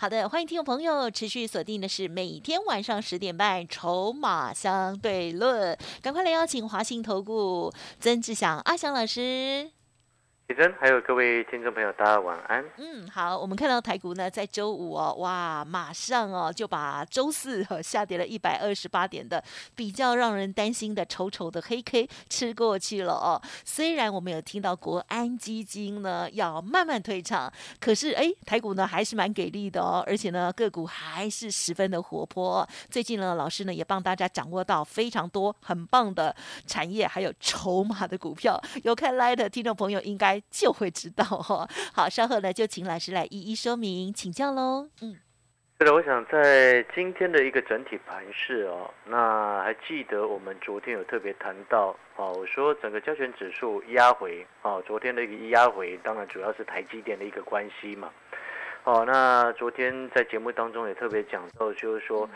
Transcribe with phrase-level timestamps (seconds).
[0.00, 7.70] 好的，欢迎听众朋友持续锁定的是每天晚上十点半《筹码相对论》，赶快来邀请华信投顾
[8.00, 9.70] 曾志祥阿祥老师。
[10.50, 12.64] 李真，还有各位听众朋友，大家晚安。
[12.78, 19.40] 嗯，好，我们看到台股呢，在周五哦，哇，马上哦就把周四下跌了一百二十八点的
[19.76, 23.40] 比较让人担心的丑丑的黑 K 吃过去了哦。
[23.64, 32.68] 虽然我们有听到国安基金呢要慢慢退场，可是哎，台股呢还是蛮给力的哦，而且呢个股还是十分的活泼。
[32.90, 36.34] 最近呢，老师呢也帮大家掌握到非常多很棒的
[36.66, 40.39] 产业还有筹码的股票，有看 Light 的听众朋友应该。
[40.50, 41.66] 就会知道哈。
[41.94, 44.88] 好，稍后呢就请老师来一一说明，请教喽。
[45.02, 45.16] 嗯，
[45.78, 58.10] 是的，我想在今天的一个整体盘势哦，那还记得我们昨天有特别谈到哦，我说整个交权指数压回哦，昨天的一个压回，当然主要是台积电的一个关系嘛。
[58.84, 62.28] 哦，那昨天在节目当中也特别讲到，就是说。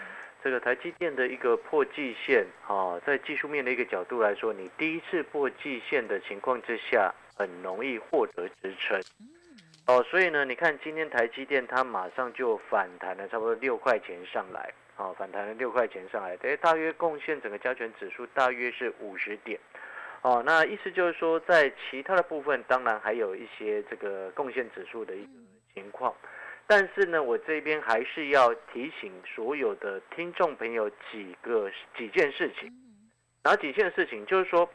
[0.42, 9.00] 这个台积电的一个破季线啊，在技术面的一个角度来说，你第一次破季线的情况之下，很容易获得支撑。
[9.86, 19.60] 哦，所以呢，你看今天台积电它马上就反弹了，差不多六块钱上来，啊，反弹了六块钱上来，等于大约贡献整个加权指数大约是五十点。
[20.22, 25.28] 哦，那意思就是说，在其他的部分，当然还有一些这个贡献指数的一个
[25.74, 26.14] 情况。
[26.66, 32.72] 但是呢，我这边还是要提醒所有的听众朋友几个几件事情。
[33.42, 34.24] 哪几件事情？
[34.24, 34.66] 就是说，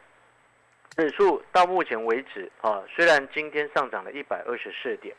[0.96, 5.16] 指数到目前为止啊，虽然今天上涨了一百二十四点，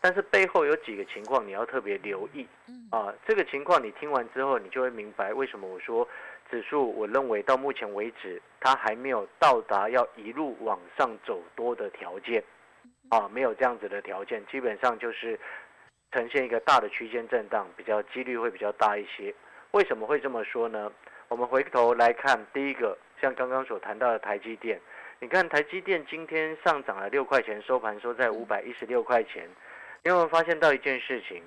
[0.00, 2.46] 但是背后有几个情况你要特别留意。
[2.90, 6.06] 啊，这个情况你听完之后，你就会明白为什么我说
[6.50, 12.42] 指数，我认为到目前为止它还没有到达要一路往上走多的条件。
[13.10, 15.38] 啊，没有这样子的条件，基本上就是。
[16.10, 19.34] 呈现一个大的区间震荡，比较几率会比较大一些。
[19.72, 20.90] 为什么会这么说呢？
[21.28, 24.80] 我们回头来看，第一个，像刚刚所谈到的台积电，
[25.20, 29.48] 你看台积电今天上涨了六块钱，收盘收在五百一十六块钱。
[30.04, 31.42] 你有没有发现到一件事情？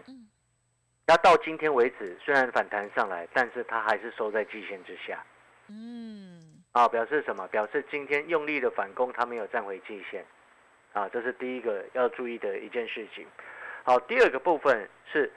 [1.07, 5.23] 它到今天为止，虽然反弹上来，但是它还是收在季线之下。
[5.67, 7.47] 嗯，啊，表示什么？
[7.47, 10.25] 表示今天用力的反攻，它没有站回季线。
[10.91, 13.25] 啊，这是第一个要注意的一件事情。
[13.83, 15.31] 好，第二个部分是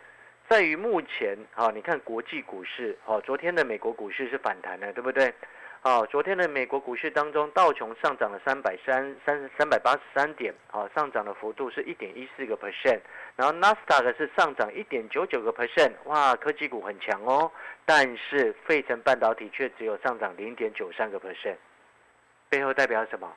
[0.48, 5.32] 在于目前，啊，你看国际股市，好，昨天的美国股市是反弹的，对不对？
[5.86, 12.98] 好，昨天的美国股市当中，道琼上涨了三百三三三百八十三点，好，上涨的幅度是一点一四个 percent，
[13.36, 17.52] 然后纳斯达克是上涨一点九九个 percent，哇，科技股很强哦，
[17.84, 21.56] 但是费城半导体却只有上涨零点九三个 percent，
[22.48, 23.30] 背后代表什么？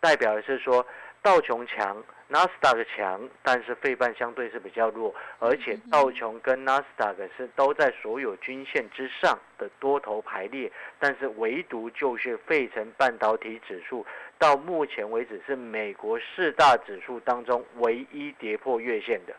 [0.00, 0.86] 代表的是说。
[1.24, 14.06] 道琼强，纳斯达克强，但是费半相对是比较弱，而且道琼跟纳斯达克是都在所有均线之上的多头排列，但是唯独就是费城半导体指数
[14.38, 19.34] 到目前为止是美国四大指数当中唯一跌破月线的。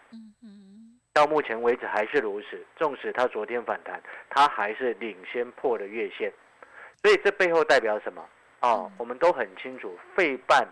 [1.14, 4.00] 到目前为止还是如此，纵使它昨天反弹，
[4.30, 6.32] 它还是领先破了月线，
[7.02, 8.24] 所以这背后代表什么？
[8.62, 10.68] 哦，我们都很清楚，费半。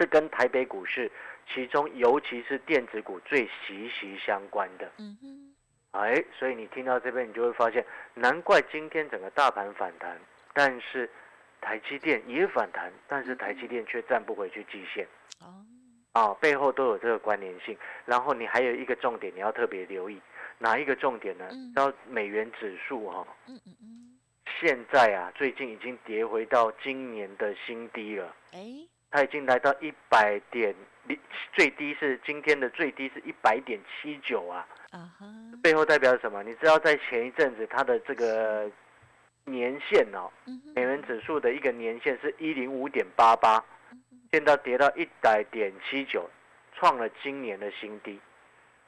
[0.00, 1.10] 是跟台北股市，
[1.52, 4.90] 其中尤其是电子股最息息相关的。
[4.96, 5.54] 嗯哼，
[5.90, 7.84] 哎，所以你听到这边，你就会发现，
[8.14, 10.18] 难怪今天整个大盘反弹，
[10.54, 11.10] 但是
[11.60, 15.06] 台积电也反弹，但是台积电却站不回去季线。
[15.40, 15.60] 哦，
[16.12, 17.76] 啊，背后都有这个关联性。
[18.06, 20.18] 然后你还有一个重点，你要特别留意
[20.56, 21.46] 哪一个重点呢？
[21.74, 24.18] 到美元指数哈，嗯嗯嗯，
[24.58, 28.34] 现在啊，最近已经跌回到今年的新低了。
[28.54, 28.88] 哎。
[29.10, 30.74] 它已经来到一百点，
[31.52, 34.66] 最低是今天的最低是一百点七九啊。
[34.90, 35.10] 啊
[35.62, 36.42] 背后代表什么？
[36.42, 38.70] 你知道在前一阵子它的这个
[39.44, 40.30] 年限哦，
[40.74, 43.62] 美元指数的一个年限是一零五点八八，
[44.32, 46.30] 现在跌到一百点七九，
[46.74, 48.20] 创了今年的新低。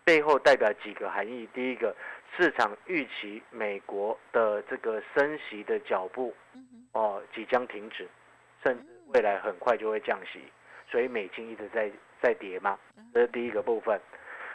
[0.04, 1.48] 背后代表几个含义？
[1.52, 1.94] 第一个，
[2.36, 6.34] 市场预期美国的这个升息的脚步
[6.92, 8.08] 哦即将停止，
[8.62, 9.01] 甚至。
[9.14, 10.40] 未来很快就会降息，
[10.90, 11.90] 所以美金一直在
[12.22, 12.78] 在跌嘛，
[13.12, 14.00] 这是第一个部分，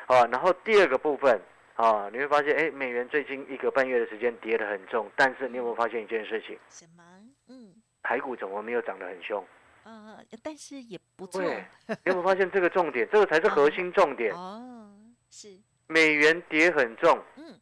[0.08, 1.40] 啊，然后第二个部分
[1.76, 6.58] 啊，你会发现，哎，美元最近一个半月的时间跌得很重，但是你有没有发现一件事情？
[6.70, 7.04] 什么？
[7.50, 7.74] 嗯，
[8.04, 9.46] 台股怎么没有涨得很凶？
[9.84, 11.42] 呃，但是也不错。
[11.42, 13.08] 你有没有发现这个重点？
[13.12, 14.34] 这个才是核心重点。
[14.34, 14.92] 哦，
[15.30, 15.48] 是，
[15.88, 17.58] 美元跌很重，嗯，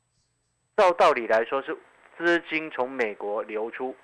[0.76, 1.78] 照道理来说是
[2.18, 3.96] 资金从美国流出，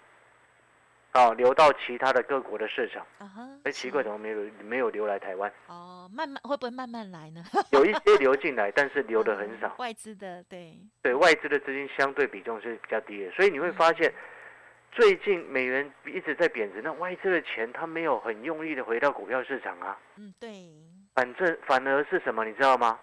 [1.11, 3.05] 啊，流到其他的各国的市场。
[3.17, 5.51] 啊哈，哎，奇怪，怎么没有没有流来台湾？
[5.67, 7.43] 哦，慢慢会不会慢慢来呢？
[7.71, 9.75] 有一些流进来，但是流的很 嗯少。
[9.77, 14.13] 外资的，对，对外资的资金相对比重是比较低的，所以你会发现，
[14.91, 20.69] 最近美元一直在贬值，那外资的钱它没有很用力的回到股票市场啊，嗯，对，
[21.13, 22.99] 反正反而是什么，你知道吗？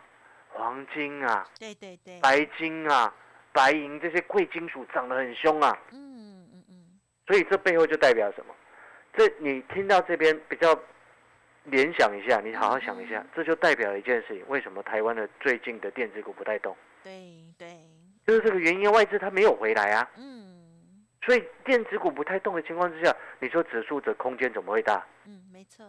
[0.51, 3.13] 黄金啊、对对对，白金啊、
[3.53, 6.18] 白银这些贵金属涨得很凶啊，嗯，
[7.29, 8.55] 所以这背后就代表什么？
[9.13, 10.77] 这你听到这边比较
[11.65, 16.75] 联想一下，你好好想一下，这就代表一件事情：为什么台湾的最近的电子股不太动？
[17.05, 17.13] 对
[17.59, 17.69] 对，
[18.27, 20.11] 就是这个原因，外资它没有回来啊。
[20.17, 20.47] 嗯
[21.27, 25.05] 所以电子股不太动的情况之下，你说指数的空间怎么会大？
[25.27, 25.85] 嗯，没错，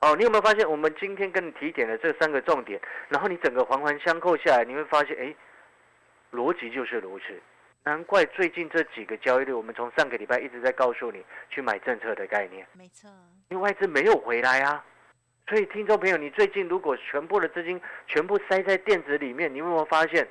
[0.00, 5.34] 哦，你有没有发现我们今天跟你提点的这三个重点，然后你整个环环相扣下来，你会发现，哎，
[6.32, 7.38] 逻辑就是如此。
[7.84, 13.10] 难怪最近这几个交易日，我们从上个礼拜一直在告诉你去买政策的概念，没错，
[13.50, 14.82] 因为外资没有回来啊。
[15.46, 20.26] 所以听众朋友，你最近如果全部的资金全部塞在电子里面，你有没有发现，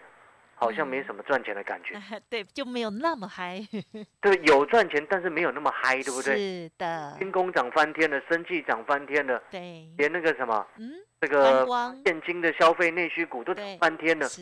[0.55, 1.95] 好像没什么赚钱的感觉？
[2.27, 3.61] 对，就没有那么嗨，
[4.19, 6.35] 对，有赚钱，但是没有那么嗨，对不对？
[6.35, 10.91] 是的，军工涨翻天了，生技涨翻天了，对，连那个什么嗯，
[11.21, 11.67] 这个，
[12.03, 14.27] 现金的消费内需股都涨翻天了。
[14.27, 14.41] 是，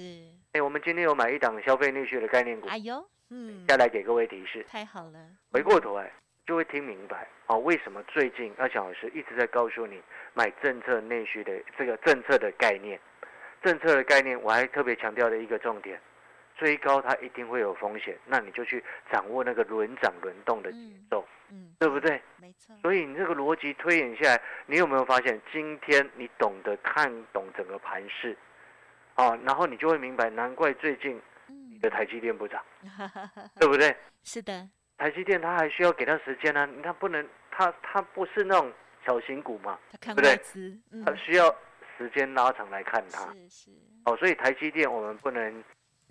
[0.53, 4.65] 哎，我们今天有买一档消费内需的概念股，哎呦，嗯，再来给各位提示。
[4.69, 5.19] 太好了，
[5.53, 6.12] 回过头来
[6.45, 10.01] 就会听明白哦，为什么最近阿强老师一直在告诉你
[10.33, 13.00] 买政策内需的这个政策的概念。
[13.63, 15.98] 政策的概念，我还特别强调的一个重点，
[16.57, 22.19] 追高它一定会有风险，那你就去掌握那个轮涨轮动的节嗯奏，嗯，对不对？
[22.42, 28.36] 没错，所以你这个逻辑推演下来，你有没有发现，今天你懂得看懂整个盘势，
[29.21, 31.15] 啊，然后你就会明白，难怪最近
[31.47, 32.59] 你嗯，的台积电不涨，
[33.59, 33.95] 对不对？
[34.23, 38.71] 是的，台积电它还需要给它时间呢、它不能，它它不是那种
[39.06, 41.03] 小型股嘛，他看对不对？
[41.06, 41.56] 它，需要
[41.97, 43.31] 时间拉长来看它。
[43.33, 43.71] 是是，
[44.06, 45.63] 哦，所以台积电我们不能，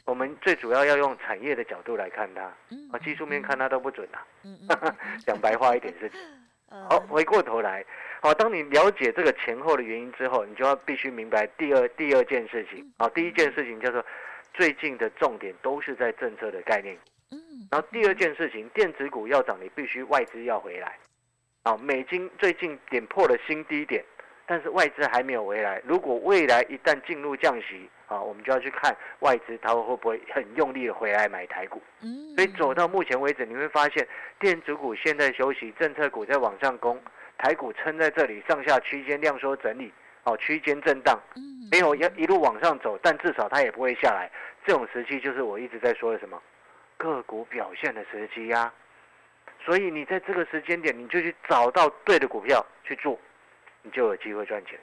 [0.04, 4.24] 我们最主要要用产业的角度来看它，嗯啊，技术面看它都不准啊。
[4.44, 4.96] 嗯嗯嗯。
[5.02, 6.08] 嗯 讲白话一点是
[6.68, 7.84] 嗯， 好，回过头来，
[8.22, 12.86] 好，当你了解这个前后的原因之后，你就要必须明白第二第二件事情。
[12.98, 14.04] 好，第一件事情叫做
[14.52, 16.94] 最近的重点都是在政策的概念，
[17.30, 17.38] 嗯，
[17.70, 20.98] 然后第二件事情，电子股要涨，你必须外资要回来。
[21.64, 24.04] 好，美金最近点破了新低点，
[24.44, 25.80] 但是外资还没有回来。
[25.86, 31.80] 如果未来一旦进入降息，啊，我们就要去看外资它会不会很用力的回来买台股。
[32.02, 34.06] 嗯，所以走到目前为止，你会发现
[34.38, 37.00] 电子股现在休息，政策股在往上攻，
[37.40, 39.90] 台股撑在这里上下区间量缩整理，
[40.24, 41.40] 哦，区间震荡，嗯，
[41.72, 44.30] 没有要一路往上走，但至少它也不会下来。
[44.66, 46.38] 这种时期就是我一直在说的什么
[46.98, 48.70] 个股表现的时期呀、
[49.64, 53.18] 所以你在这个时间点，你就去找到对的股票去做，
[53.80, 54.78] 你就有机会赚钱。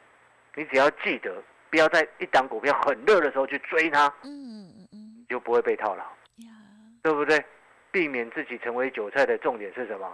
[0.56, 1.40] 你只要记得，
[1.70, 6.04] 不要在一档股票很热的时候去追它，嗯嗯嗯你就不会被套牢。
[6.04, 6.52] 呀，
[7.04, 7.40] 对不对？
[7.92, 10.12] 避免自己成为韭菜的重点是什么？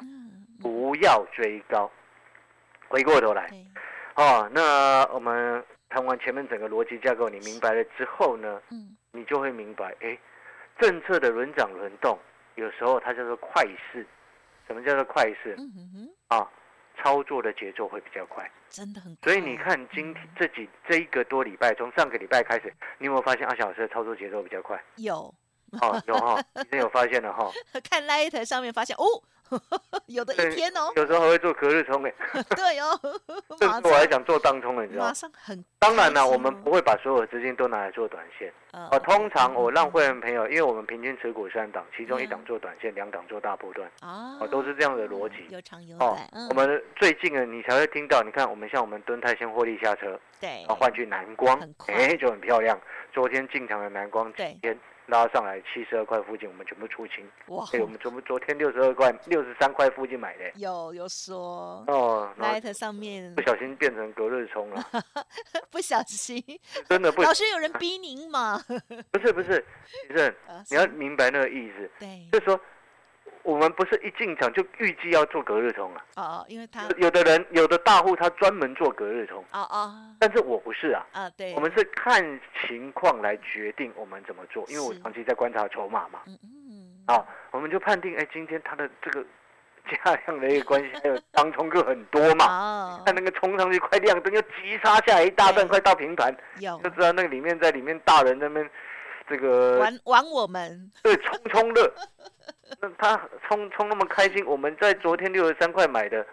[0.61, 1.89] 不要追高。
[2.93, 3.49] 回过头来，
[4.13, 10.15] 哦，那我们谈完前面整个逻辑架构，你明白了之后呢，嗯你就会明白，哎，
[10.79, 12.15] 政策的轮涨轮动，
[12.53, 14.05] 有时候它叫做快势。
[14.67, 15.91] 什么叫做快势嗯哼
[16.29, 16.49] 哼，啊？
[17.03, 18.49] 操作的节奏会比较快。
[18.69, 24.79] 真的很快，所以你看，今天这几这一个多礼拜，从上个礼拜开始，你有没有发现阿小老师的操作节奏比较快？
[24.97, 25.33] 有
[25.81, 27.51] 哦，有哈、你真有发现了哈、
[27.89, 29.03] 看 Light 上面发现哦，
[30.07, 32.13] 有的一天哦，有时候还会做隔日冲哎，
[32.55, 32.99] 对哦，
[33.59, 35.13] 这马次我还上想做当冲了，你知道马吗？
[35.13, 38.51] 上很当然了，开心我们哦不会把所有的资金都拿来做短线。
[38.71, 45.45] 呃哦，通常我让嗯会员朋友，因为我们平均持股三档，其中一嗯档做短线，两档做大波段，啊哦，都是这样的逻辑。
[45.49, 52.79] 有长有哦短，嗯，我们最近呢，你才会听到，你看我们像我们敦泰先获利下车，对然后换去南光哎，就很漂亮。
[53.13, 57.29] 昨天进场的南光，对今天拉上来七十二块附近，我们全部出清。
[57.47, 61.83] 哇，哎，我们昨昨天六十二块、六十三块附近买的，有有说。
[61.87, 63.33] 哦，Light 上面。
[63.35, 64.85] 不小心变成隔日冲了，
[65.69, 66.41] 不小心，
[66.87, 68.63] 真的不老师有人逼您吗？
[69.11, 69.63] 不是不是，
[70.07, 72.27] 其实啊你要明白那个意思，对。
[72.31, 72.59] 就是说
[73.43, 76.05] 我们不是一进场就预计要做隔日冲啊。
[76.15, 81.05] 哦，因为他有有的人有的大户他专门做隔日冲，哦哦但是我不是啊。
[81.11, 86.21] 啊，对，我们是看情况来决定我们怎么做，因为我是长期在观察筹码嘛。
[86.25, 89.21] 嗯嗯啊，我们就判定，哎，今天他的这个
[89.91, 92.45] 价量的一个关系，还有当冲客很多嘛。
[92.45, 98.69] 哦，看那个冲上去快亮灯，又急杀下来一大段，快到平盘，有就知道那个里面在里面大人那边
[99.27, 101.93] 这个玩玩我们，对冲冲乐。
[102.81, 106.25] 那他冲冲那么开心，我们在昨天六十三块买的，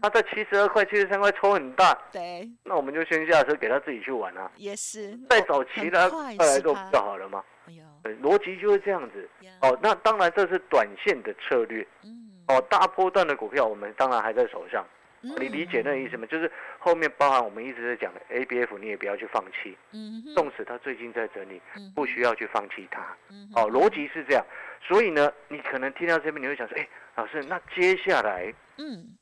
[0.00, 4.50] 他在七十二块、七十三块抽很大，对，那我们就先下车给他自己去玩啊。
[4.56, 7.42] 也是，再找其他很快快来做不就好了嘛。
[7.66, 9.28] 哎呦，对，逻辑就是这样子。
[9.60, 11.86] 哦，那当然这是短线的策略。
[12.04, 14.84] 嗯，哦，大波段的股票我们当然还在手上。
[15.22, 16.26] 嗯你理解那个意思吗？
[16.26, 23.00] 就是后面包含我们一直在讲的 ABF，你也不要去放弃，嗯哼，纵使它最近在整理，嗯不需要去放弃它。
[23.30, 24.44] 嗯哦，逻辑是这样。
[24.80, 29.16] 所以呢，你可能听到这边，你会想说，哎，老师，那接下来嗯，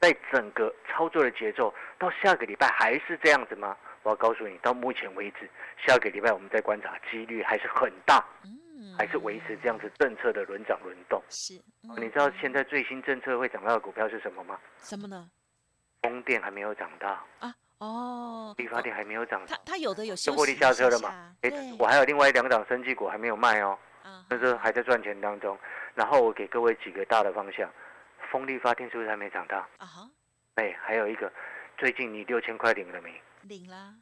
[0.00, 3.76] 在整个操作的节奏到下个礼拜还是这样子吗？
[4.04, 5.48] 我要告诉你，到目前为止，
[5.86, 11.22] 下个礼拜我们在观察，几率还是很大，嗯，还是维持这样子政策的轮涨轮动。
[11.28, 11.54] 是，
[11.88, 14.58] 哦你知道嗯现在最新政策会涨到的股票是什么吗？
[14.78, 15.30] 什么呢？
[16.02, 21.34] 风电还没有涨到，啊，哦，力发电还没有涨到它，它有的有就获利休息下车了嘛？
[21.42, 25.56] 哎对，我还有另外两档生技股还没有卖哦，啊那是还在赚钱当中。
[25.94, 27.70] 然后我给各位几个大的方向，
[28.30, 29.58] 风力发电是不是还没涨到？
[29.78, 30.10] 啊哈，
[30.56, 31.32] 哎，还有一个，
[31.78, 33.22] 最近你六千块领了没？
[33.42, 33.94] 领啦，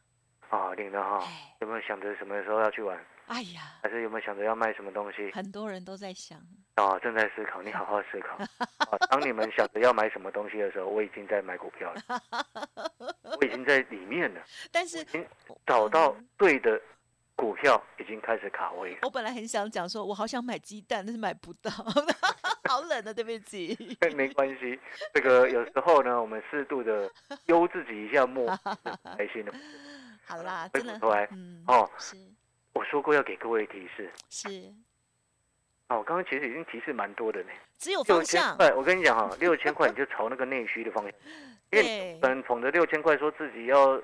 [0.48, 1.18] 啊，领了哈。
[1.26, 2.98] 哎，有没有想着什么时候要去玩？
[3.26, 5.30] 哎呀，还是有没有想着要卖什么东西？
[5.32, 6.40] 很多人都在想，
[6.84, 8.36] 啊，正在思考，你好好思考。
[8.36, 12.00] 啊，当你们想着要买什么东西的时候，我已经在买股票了，
[13.38, 14.40] 我已经在里面了，
[14.72, 15.04] 但是
[15.66, 16.80] 找到对的
[17.36, 18.98] 股票，已经开始卡位了。
[19.02, 21.70] 我本来很想讲说，我好想买鸡蛋，但是买不到，
[22.68, 23.76] 好冷啊，对不起。
[24.16, 24.78] 没关系，
[25.12, 27.10] 这个有时候呢，我们适度的
[27.46, 29.52] 悠自己一下默，是很开心的。
[30.24, 32.16] 好啦，回真的过头来，嗯，哦，是
[32.72, 34.72] 我说过要给各位提示，是，
[35.90, 37.48] 哦，我刚刚其实已经提示蛮多的呢。
[37.76, 41.12] 只有六方向，千块，我跟你讲哈，六千块你就朝那个内需的方向，
[41.72, 44.00] 因为，本捧着六千块说自己要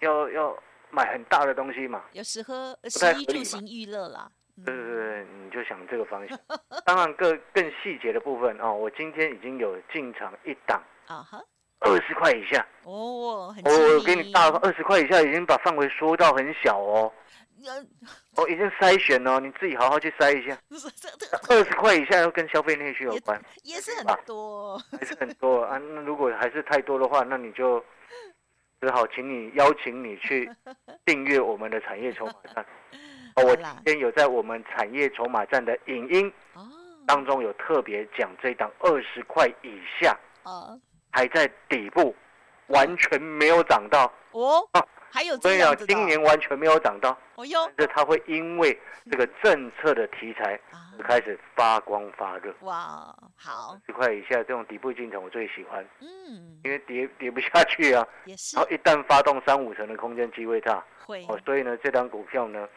[0.00, 4.28] 要要买很大的东西嘛，有时喝太食衣住行娱乐啦，
[4.66, 6.36] 对对嗯对，你就想这个方向。
[6.84, 11.40] 当然更更细节的部分哦，我今天已经有进场一档啊哈，
[11.78, 17.12] 二十块以下，哦，很我我亲给你大二十块以下已经把范围缩到很小哦，
[17.66, 17.86] 呃
[18.36, 20.56] 我已经筛选哦，你自己好好去筛一下。
[21.48, 25.78] 二十块以下要跟消费内需有关，也是很吧多，还是很 多啊。
[25.78, 27.84] 那如果还是太多的话，那你就
[28.80, 30.50] 只好请你邀请你去
[31.04, 32.64] 订阅我们的产业筹码站。
[33.36, 36.66] 哦，我今天有在我们产业筹码站的影音哦，
[37.06, 42.14] 当中有特别讲这档二十块以下哦还在底部，
[42.68, 44.12] 完全没有涨到。
[44.32, 48.78] 哦啊，还有所以啊这样子，的今哦，年完全没有涨到，哦哟但是它会因为
[49.10, 50.60] 这个政策的题材
[51.02, 52.54] 开始发光发热。
[52.60, 58.06] 哇，好，十块以下这种底部进场我最喜欢，嗯，因为跌跌不下去啊。
[58.26, 58.56] 也是。
[58.56, 61.24] 然后一旦发动三五成的空间机会大会。
[61.30, 62.68] 哦，所以呢，这档股票呢，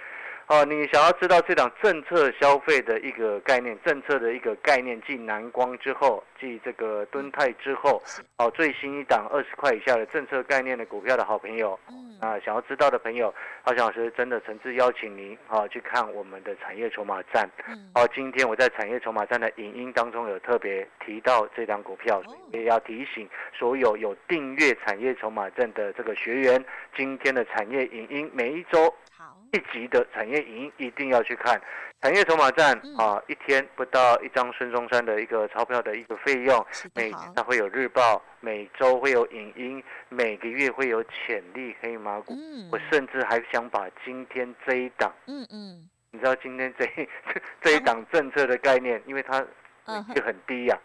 [0.48, 8.04] 哦，你想要知道这档政策消费的一个概念，政策的一个概念，进南光之后，继这个敦泰之后，
[8.38, 17.50] 哦，最新一档二十块以下的政策概念的股票的好朋友，嗯啊，想要知道的朋友，浩翔老师真的诚挚邀请您啊去看我们的产业筹码站。
[17.70, 22.22] 嗯哦，今天我在产业筹码站的影音当中有特别提到这张股票，
[22.52, 23.26] 也要提醒
[23.58, 26.62] 所有有订阅产业筹码站的这个学员，
[26.98, 31.62] 今天的产业影音每一周好，一集的产业影音一定要去看。
[32.04, 32.98] 产业筹码站嗯。
[32.98, 42.34] 啊，一天不到一张孙中山的一个钞票的一个费用，每它会有日报，每周会有影音，每个月会有潜力黑马股。
[42.34, 42.68] 嗯。
[42.70, 45.90] 我甚至还想把今天这一档，嗯嗯。
[46.12, 47.08] 你知道今天这一
[47.64, 49.40] 这一档政策的概念，因为它
[49.86, 50.78] 嗯位阶很低呀、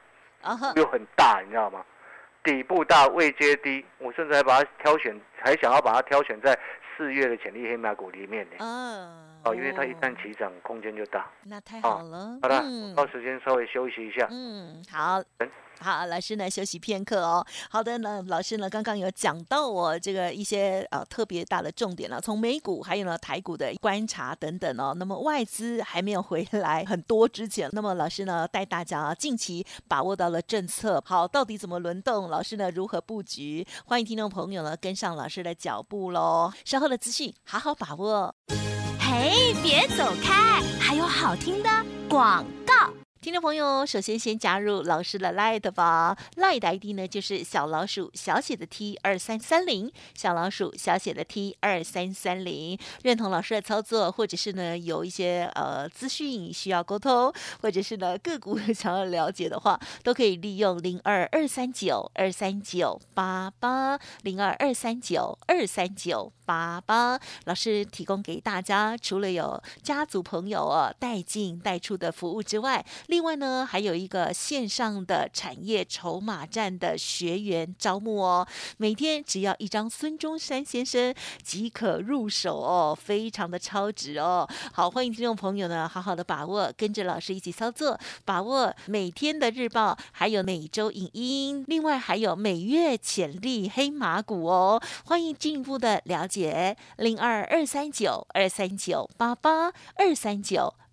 [0.77, 1.85] 又很大，你知道吗？
[2.45, 6.57] 底部大，位阶低，我甚至还把它挑选，还想要把它挑选在
[6.99, 8.57] 四月的潜力黑马股里面呢。
[8.59, 11.31] 嗯，哦，因为它一旦起涨，空间就大。
[11.45, 14.27] 那太哦好了，好了，嗯到时间稍微休息一下。
[14.33, 15.49] 嗯，好嗯。
[15.81, 17.45] 好，老师呢休息片刻哦。
[17.71, 24.95] 好的呢，老师呢刚刚有讲到我这个一些呃特别大的重点了，从美股还有呢台股的观察等等哦。
[24.97, 32.29] 那么外资还没有回来很多之前，那么老师呢带大家近期把握到了政策，好，到底怎么轮动？
[32.29, 33.67] 老师呢如何布局？
[33.85, 36.53] 欢迎听众朋友呢跟上老师的脚步喽。
[36.65, 38.35] 稍后的资讯好好把握。
[39.01, 41.71] 嘿，别走开，还有好听的
[42.09, 42.93] 广告。
[43.21, 52.79] 听众朋友，首先先加入老师的 Light 吧，Light ID 呢就是小老鼠小写的 T 二三三零，小老鼠小写的 T 二三三零。
[53.03, 67.19] 认同老师的操作，或者是呢有一些呃资讯需要沟通，或者是呢个股 想要了解的话，都可以利用零二二三九二三九八八零二二三九二三九八八。
[67.47, 78.47] 老师提供给大家，除了有家族朋友哦带进带出的服务之外，另外呢，还有一个线上的产业筹码站的学员招募哦，
[78.77, 84.47] 每天只要一张孙中山先生即可入手哦，非常的超值哦。
[84.75, 94.83] 好，欢迎听众朋友呢，好好的把握，跟着老师一起操作，把握每天的日报，还有每周影音，另外还有每月潜力黑马股哦。
[95.07, 100.75] 欢迎进一步的了解，零二二三九二三九八八二三九。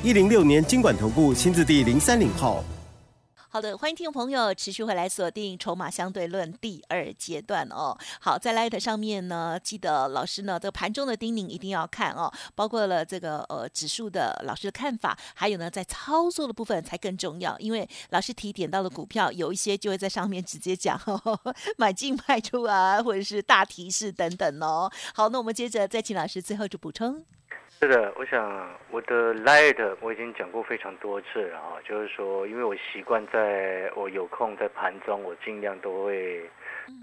[0.00, 2.62] 一零六年经管投顾新字第零三零号。
[3.48, 7.98] 好的，欢迎听众朋友持续回来锁定《筹码相对论》第二阶段哦。
[8.20, 21.00] 好，在 Light 上面呢，记得老师呢这个盘中的叮咛一定要看哦，包括了这个呃指数的老师的看法，还有呢在操作的部分才更重要，因为老师提点到的股票有一些就会在上面直接讲，
[21.76, 24.88] 买进卖出啊，或者是大提示等等哦。
[25.12, 27.24] 好，那我们接着再请老师最后就补充。
[27.80, 36.50] 是的，我想我的 Light 我已经讲过非常多次了啊，就是说，因为我习惯在我有空在盘中，我尽量都会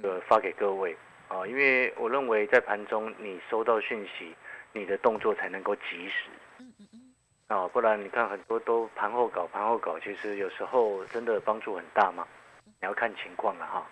[0.03, 0.93] 呃发给各位
[1.29, 4.35] 啊，因为我认为在盘中你收到讯息，
[4.73, 6.29] 你的动作才能够及时。
[6.59, 12.27] 嗯嗯嗯啊，不然你看很多都盘后搞，盘后搞，其实有时候真的帮助很大嘛，
[12.65, 13.87] 你要看情况了哈。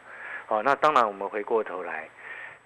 [0.47, 2.09] 好，那当然我们回过头来。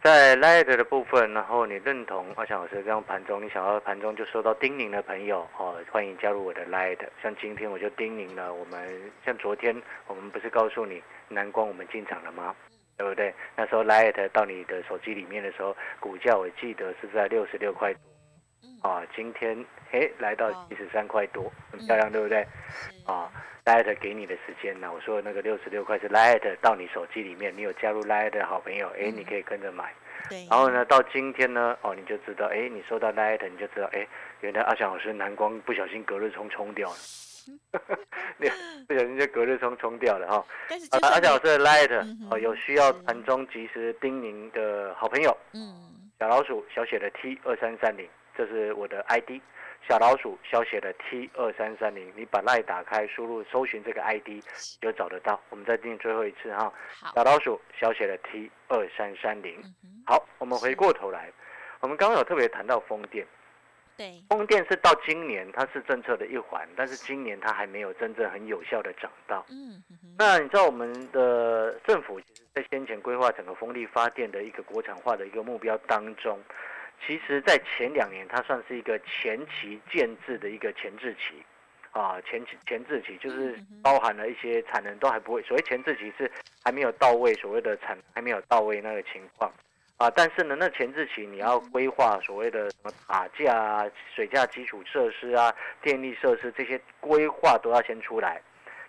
[0.04, 7.00] 在 Light 的部分，然后你认同阿强老师这样盘中，你想要盘中就收到叮咛的朋友哦，欢迎加入我的 Light。
[7.22, 12.56] 像今天我就叮咛了，我们像昨天我们不是告诉你南光我们进场了吗？
[12.96, 13.34] 对不对？
[13.56, 17.94] 那时候 Light 到你的手机里面的时候，股价我记得是在六十六块，
[18.82, 22.46] 啊，今天哎来到七十三块多，很漂亮，对不对？
[23.06, 23.32] 啊。
[23.68, 24.90] Light 给你的时间呢？
[24.94, 29.94] 我说那个六十六块是 Light 到你手机里面，你有加入 Light 的好朋友，哎，你可以跟着买。
[30.30, 30.48] 对。
[30.50, 34.08] 然后呢，到今天呢，哦，你就知道，哎，你收到 Light，你就知道，哎，
[34.40, 36.96] 原来阿翔老师蓝光不小心隔日冲冲掉了，
[38.40, 38.48] 你
[38.88, 40.46] 不小心就隔日冲冲掉了哈。
[40.70, 49.42] 但是阿翔老师的 Light 哦，有需要盘中及时叮咛的好朋友，嗯，小老鼠小写的 T 二三三零，这是我的 ID。
[49.88, 54.44] 小老鼠小写的 T 二三三零，你把赖打开，输入搜寻这个 ID
[54.82, 55.40] 就找得到。
[55.50, 56.72] 我们再定最后一次哈。
[57.16, 59.64] 小老鼠小写的 T 二三三零。
[60.06, 61.32] 好，我们回过头来，
[61.80, 63.26] 我们刚刚有特别谈到风电。
[63.96, 64.22] 对。
[64.30, 69.46] 风电是到今年它是政策的一环，但是今年它还没有真正很有效的涨到。
[69.50, 69.82] 嗯。
[70.18, 76.38] 那你知道我们的政府其实在先前规划整个风力发电的一个国产化的一个目标当中。
[77.06, 81.42] 其实，在前两年，它算是一个前期建制的一个前置期，
[81.92, 86.30] 啊，前期前置期就是包含了一些产能都还不会，所谓前置期是
[86.64, 89.50] 还没有到位，所谓的产还没有到位那个情况，
[89.96, 98.42] 啊，但是呢，那前置期你要规划所谓的什么塔架啊、水架基础设施啊、电力设施这些规划都要先出来，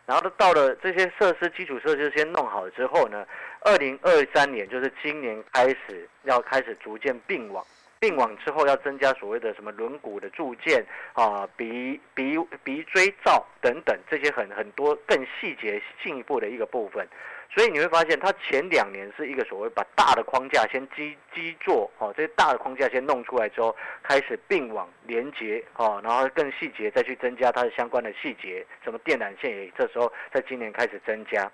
[0.06, 3.24] 然后到了这些设施基础设施先弄好之后呢，
[3.60, 7.64] 二零二三年就是今年开始要开始逐渐并网。
[8.00, 10.84] 并网之后要增加所谓的什么轮毂的铸件
[11.14, 17.06] 啊、鼻鼻鼻锥罩等等这些很很多更细节进一步的一个部分，
[17.52, 31.50] 所以你会发现它前两年是一个所谓把大的框架先基基座哦，这些大的框架先弄出来之后，开始并网连接哦，然后更细节再去增加它的相关的细节，什么电缆线也这时候在今年开始增加，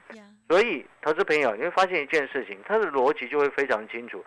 [0.48, 4.22] 所以投资朋友你会发现一件事情，它的逻辑就会非常清楚。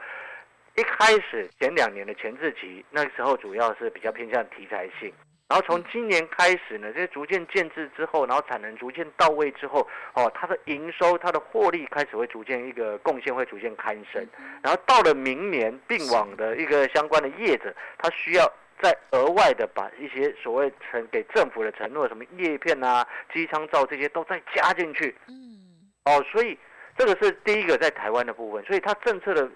[0.77, 5.11] 一开始前两年的前置期，那个时候主要是比较偏向题材性，
[5.49, 14.23] 然后从今年开始呢，这些逐渐建制之后，然后产能逐渐到位之后，哦，它的营收、它的获利开始会逐渐一个贡献会逐渐攀升，
[14.61, 18.47] 然后到了明年并网的一个相关的业者，它需要
[18.79, 25.15] 再额外的把一些所谓承给政府的承诺，什么叶片啊、机舱罩这些都再加进去。
[25.27, 26.55] 嗯，哦，所以
[26.95, 29.49] 这个是第一个在台湾的部分，所以它政策的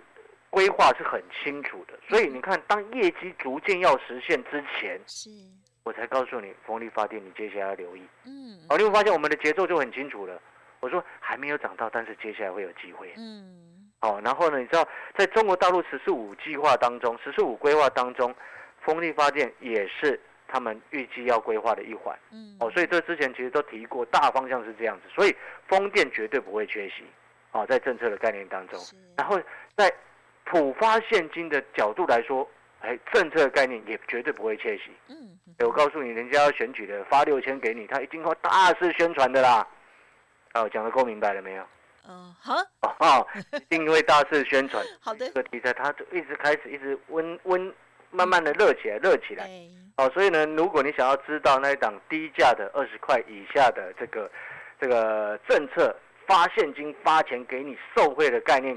[0.52, 1.98] 规划是很清楚的。
[2.08, 5.30] 所以你看，当业绩逐渐要实现之前，是，
[5.84, 8.06] 我才告诉你，风力发电你接下来要留意。
[8.26, 10.40] 嗯，哦，你会发现我们的节奏就很清楚了。
[10.82, 13.14] 我说还没有涨到，但是接下来会有机会。
[13.18, 14.88] 嗯，好，然后呢，你知道，
[15.18, 18.34] 在中国大陆“十四五”计划当中，“十四五”规划当中，
[18.82, 22.18] 风力发电也是他们预计要规划的一环。
[22.32, 25.36] 嗯，哦，所以这之前其实都提过，大方向是这样子，所以
[25.68, 27.06] 风电绝对不会缺席。
[27.54, 28.80] 哦，在政策的概念当中，
[29.18, 29.38] 然后
[29.76, 29.94] 在
[30.46, 32.48] 普发现金的角度来说，
[32.82, 34.92] 哎，政策概念也绝对不会缺席。
[35.08, 39.66] 嗯，我告诉你，人家要选举的，发六千给你，他一定会大肆宣传的啦。
[40.54, 41.64] 哦，讲的够明白了没有？
[42.10, 42.56] 嗯，好。
[43.00, 44.84] 哦，一定会大肆宣传。
[45.00, 45.28] 好的。
[45.28, 47.74] 这个题材，它就一直开始，一直温温，
[48.10, 49.48] 慢慢的热起来，热起来。
[49.98, 54.30] 哦，所以呢，如果你想要知道那一档低价的二十块以下的这个
[54.80, 58.76] 这个政策发现金发钱给你受贿的概念。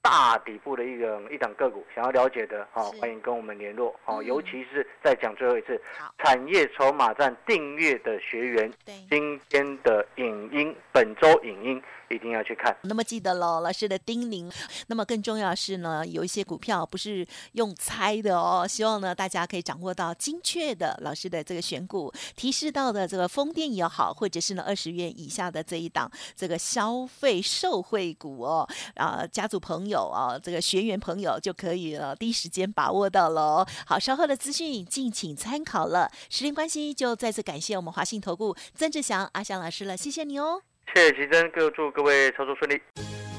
[0.00, 5.80] 大底部的一个一档个股，想要了解的，好，欢迎跟我们联络，好，尤其是再讲最后一次，
[6.18, 8.72] 产业筹码站订阅的学员，
[9.10, 11.82] 今天的影音，本周影音。
[12.10, 12.76] 一定要去看。
[12.82, 14.50] 那么记得喽，老师的叮咛。
[14.86, 18.66] 那么更重要是呢，有一些股票不是用猜的哦。
[18.68, 28.68] 希望呢大家可以掌握到精确的老师的这个选股提示到的这个风电也好，或者是呢二十元以下的这一档这个消费受惠股哦。
[28.94, 33.66] 啊，家族朋友啊，这个学员朋友就可以了，第一时间把握到喽。
[33.86, 36.10] 好，稍后的资讯敬请参考了。
[36.30, 40.62] 时间关系，就再次感谢我们华信投顾曾志祥阿祥老师了，谢谢你哦。
[40.94, 42.80] 谢谢奇珍，各祝各位操作顺利。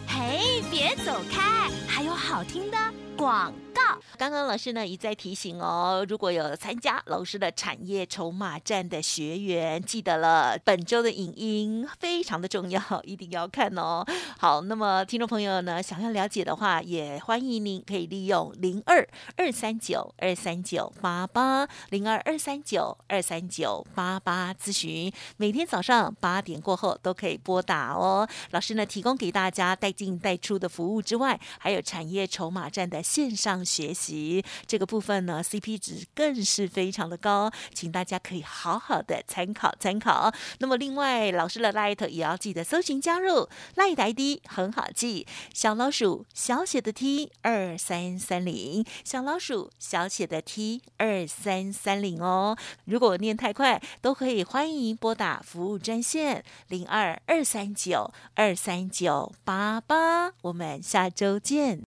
[0.08, 2.78] 嘿，别走开，还有好听的
[3.20, 3.82] 广告。
[4.18, 14.06] 刚刚老师呢一再提醒哦，如果有参加老师的产业筹码战的学员，记得了本周的影音非常的重要，一定要看哦。
[14.40, 19.06] 好，那么听众朋友呢，想要了解的话，也欢迎您可以利用零二
[19.36, 28.28] 二三九二三九八八零二二三九二三九八八咨询，每天早上八点过后都可以拨打哦。
[28.52, 33.66] 老师呢提供给大家带进带出的服务之外，还有产业筹码战的线上。
[33.66, 40.34] 学习这个部分呢，CP 值更是非常的高，请大家可以好好的参考参考。
[40.60, 52.58] 那么另外，老师的 Light 也要记得搜寻加入，Light ID 很好记，小老鼠小写的 T 二三三零，小老鼠小写的 T 二三三零哦。
[52.86, 60.32] 如果念太快，都可以欢迎拨打服务专线零二二三九二三九八八。
[60.42, 61.89] 我们下周见。